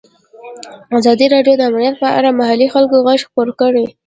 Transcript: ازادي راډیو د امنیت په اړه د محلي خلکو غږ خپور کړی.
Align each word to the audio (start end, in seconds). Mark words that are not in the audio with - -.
ازادي 0.97 1.25
راډیو 1.33 1.53
د 1.57 1.61
امنیت 1.69 1.95
په 1.99 2.09
اړه 2.17 2.29
د 2.31 2.35
محلي 2.39 2.67
خلکو 2.73 2.95
غږ 3.07 3.19
خپور 3.27 3.47
کړی. 3.61 3.85